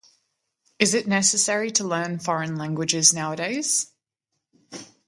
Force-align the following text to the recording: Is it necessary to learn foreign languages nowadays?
Is 0.79 0.95
it 0.95 1.05
necessary 1.07 1.69
to 1.73 1.83
learn 1.83 2.17
foreign 2.17 2.55
languages 2.55 3.13
nowadays? 3.13 3.91